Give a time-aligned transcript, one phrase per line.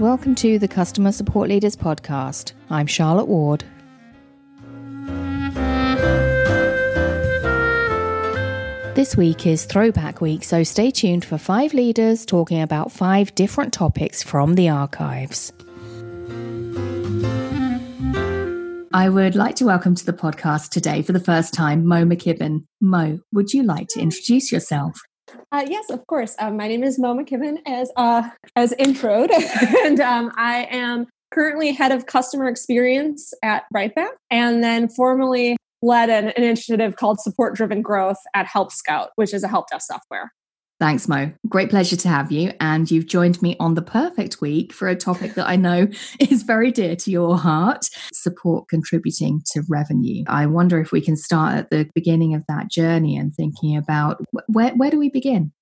[0.00, 2.52] Welcome to the Customer Support Leaders Podcast.
[2.70, 3.62] I'm Charlotte Ward.
[8.96, 13.72] This week is Throwback Week, so stay tuned for five leaders talking about five different
[13.72, 15.52] topics from the archives.
[18.94, 22.64] I would like to welcome to the podcast today for the first time Mo McKibben.
[22.80, 25.00] Mo, would you like to introduce yourself?
[25.50, 26.34] Uh, yes, of course.
[26.38, 29.30] Um, my name is Mo McKibben, as uh, as introed,
[29.84, 36.10] and um, I am currently head of customer experience at Brightback, and then formerly led
[36.10, 40.32] an initiative called Support Driven Growth at Help Scout, which is a help desk software.
[40.82, 41.30] Thanks, Mo.
[41.48, 42.52] Great pleasure to have you.
[42.58, 45.86] And you've joined me on the perfect week for a topic that I know
[46.18, 50.24] is very dear to your heart support contributing to revenue.
[50.26, 54.24] I wonder if we can start at the beginning of that journey and thinking about
[54.48, 55.52] where, where do we begin?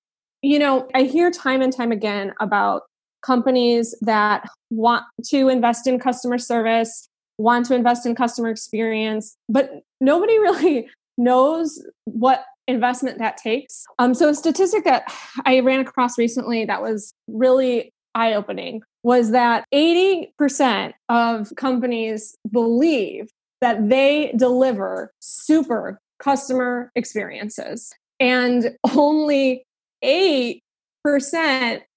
[0.41, 2.85] You know, I hear time and time again about
[3.21, 9.83] companies that want to invest in customer service, want to invest in customer experience, but
[10.01, 13.85] nobody really knows what investment that takes.
[13.99, 15.13] Um, so, a statistic that
[15.45, 23.31] I ran across recently that was really eye opening was that 80% of companies believe
[23.61, 29.65] that they deliver super customer experiences, and only
[30.05, 30.61] 8%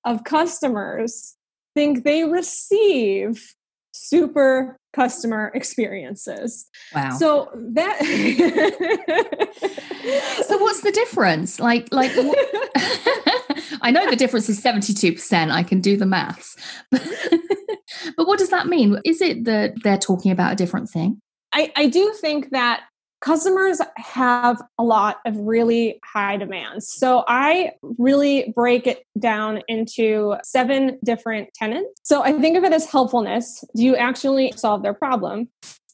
[0.06, 1.36] of customers
[1.76, 3.54] think they receive
[4.04, 6.68] super customer experiences.
[6.94, 7.12] Wow.
[7.12, 8.00] So that
[10.48, 11.60] So what's the difference?
[11.60, 12.12] Like like
[13.82, 15.52] I know the difference is 72%.
[15.52, 16.56] I can do the maths.
[16.92, 17.02] But,
[18.18, 19.00] but what does that mean?
[19.06, 21.22] Is it that they're talking about a different thing?
[21.54, 22.84] I, I do think that
[23.24, 26.90] customers have a lot of really high demands.
[26.90, 31.90] So I really break it down into seven different tenants.
[32.04, 33.64] So I think of it as helpfulness.
[33.76, 35.48] Do you actually solve their problem?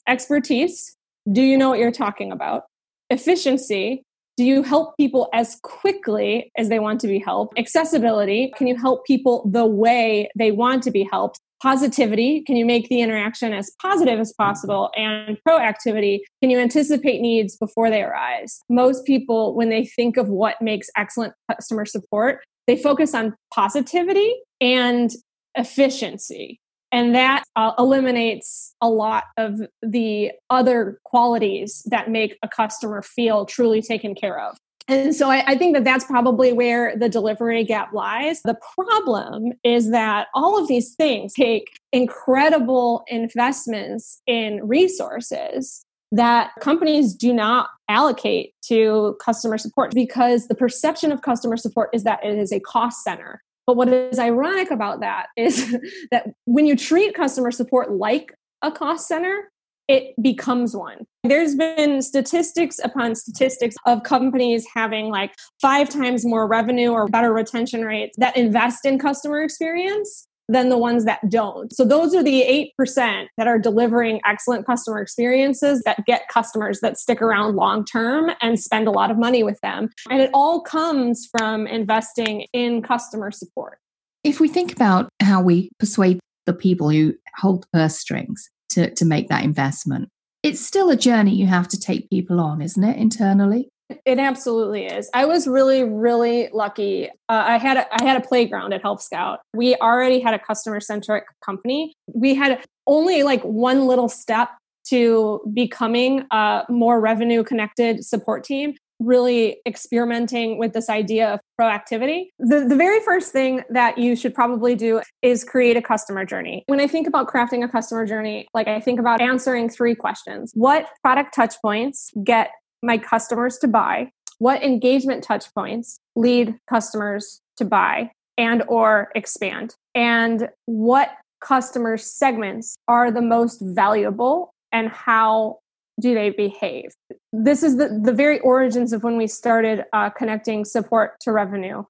[0.08, 0.98] Expertise.
[1.32, 2.64] Do you know what you're talking about?
[3.12, 4.04] Efficiency.
[4.36, 7.60] Do you help people as quickly as they want to be helped?
[7.60, 8.52] Accessibility.
[8.58, 11.40] Can you help people the way they want to be helped?
[11.62, 14.90] Positivity can you make the interaction as positive as possible?
[14.96, 18.60] And proactivity can you anticipate needs before they arise?
[18.70, 24.32] Most people when they think of what makes excellent customer support they focus on positivity
[24.62, 25.10] and
[25.56, 26.60] efficiency.
[26.92, 33.48] And that uh, eliminates a lot of the other qualities that make a customer feel
[33.48, 34.56] truly taken care of
[34.90, 38.42] and so I, I, think that that's probably where the delivery gap lies.
[38.42, 47.14] The problem is that all of these things take incredible investments in resources that companies
[47.14, 52.38] do not allocate to customer support because the perception of customer support is that it
[52.38, 53.44] is a cost center.
[53.68, 55.78] But what is ironic about that is
[56.12, 58.34] that when you treat customer support like
[58.64, 59.52] a cost center,
[59.90, 61.06] it becomes one.
[61.24, 67.34] There's been statistics upon statistics of companies having like five times more revenue or better
[67.34, 71.74] retention rates that invest in customer experience than the ones that don't.
[71.74, 76.98] So those are the 8% that are delivering excellent customer experiences that get customers that
[76.98, 79.90] stick around long term and spend a lot of money with them.
[80.10, 83.80] And it all comes from investing in customer support.
[84.24, 89.06] If we think about how we persuade the people who hold purse strings, to, to
[89.06, 90.10] make that investment.
[90.44, 93.70] It's still a journey you have to take people on, isn't it, internally?
[94.06, 95.10] It absolutely is.
[95.14, 97.10] I was really, really lucky.
[97.28, 99.40] Uh, I had a, I had a playground at Help Scout.
[99.54, 101.94] We already had a customer centric company.
[102.14, 104.50] We had only like one little step
[104.90, 112.28] to becoming a more revenue connected support team really experimenting with this idea of proactivity.
[112.38, 116.64] The, the very first thing that you should probably do is create a customer journey.
[116.68, 120.52] When I think about crafting a customer journey, like I think about answering three questions.
[120.54, 122.52] What product touch points get
[122.84, 124.12] my customers to buy?
[124.40, 129.76] What engagement touch points lead customers to buy and or expand?
[129.96, 135.60] And what customer segments are the most valuable and how
[136.00, 136.92] do they behave?
[137.32, 141.84] This is the, the very origins of when we started uh, connecting support to revenue.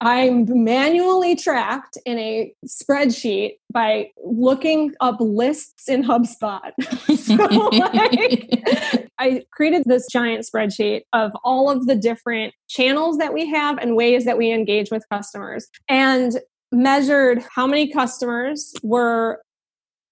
[0.00, 6.72] I'm manually tracked in a spreadsheet by looking up lists in HubSpot.
[7.16, 13.46] so, like, I created this giant spreadsheet of all of the different channels that we
[13.50, 16.40] have and ways that we engage with customers and
[16.72, 19.42] measured how many customers were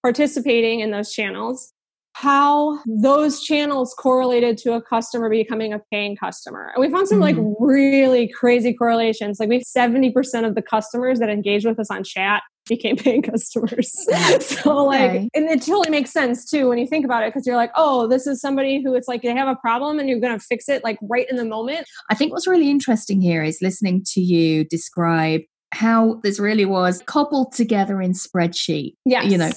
[0.02, 1.73] participating in those channels
[2.14, 6.70] how those channels correlated to a customer becoming a paying customer.
[6.74, 7.40] And we found some mm-hmm.
[7.40, 9.40] like really crazy correlations.
[9.40, 13.22] Like we have 70% of the customers that engage with us on chat became paying
[13.22, 13.92] customers.
[14.40, 15.28] so like, Okay.
[15.34, 18.06] and it totally makes sense too when you think about it, because you're like, oh,
[18.06, 20.68] this is somebody who it's like they have a problem and you're going to fix
[20.68, 21.84] it like right in the moment.
[22.10, 25.40] I think what's really interesting here is listening to you describe
[25.74, 28.94] how this really was cobbled together in spreadsheet.
[29.04, 29.22] Yeah.
[29.22, 29.50] You know,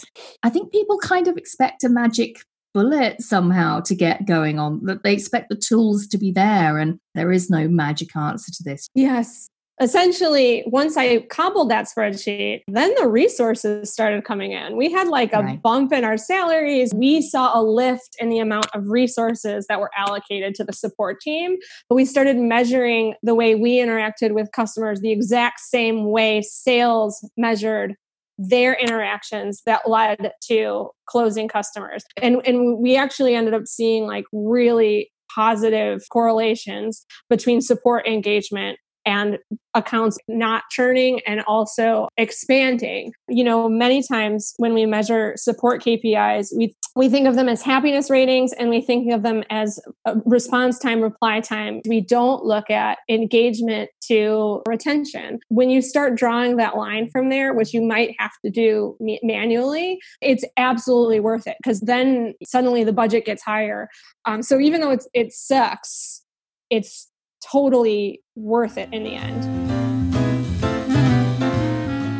[0.43, 2.41] I think people kind of expect a magic
[2.73, 6.99] bullet somehow to get going on that they expect the tools to be there and
[7.15, 8.87] there is no magic answer to this.
[8.93, 9.47] Yes.
[9.79, 14.75] Essentially, once I cobbled that spreadsheet, then the resources started coming in.
[14.75, 15.61] We had like a Right.
[15.61, 16.91] bump in our salaries.
[16.95, 21.21] We saw a lift in the amount of resources that were allocated to the support
[21.21, 21.57] team.
[21.89, 27.23] But we started measuring the way we interacted with customers the exact same way sales
[27.37, 27.95] measured
[28.39, 32.03] their interactions that led to closing customers.
[32.21, 39.39] And, and we actually ended up seeing like really positive correlations between support engagement and
[39.73, 43.13] accounts not churning and also expanding.
[43.29, 47.61] You know, many times when we measure support KPIs, we we think of them as
[47.61, 51.81] happiness ratings and we think of them as uh, response time, reply time.
[51.87, 55.39] We don't look at engagement to retention.
[55.47, 59.99] When you start drawing that line from there, which you might have to do manually,
[60.21, 63.87] it's absolutely worth it because then suddenly the budget gets higher.
[64.25, 66.23] Um, so even though it's it sucks,
[66.69, 67.09] it's
[67.41, 69.43] totally worth it in the end.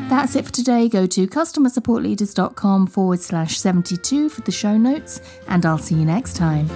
[0.10, 0.90] That's it for today.
[0.90, 6.36] Go to customersupportleaders.com forward slash 72 for the show notes, and I'll see you next
[6.36, 6.68] time.